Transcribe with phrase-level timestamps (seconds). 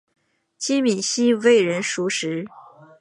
[0.57, 2.47] 金珉锡为人熟识。